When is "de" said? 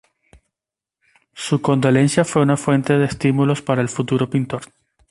2.97-3.05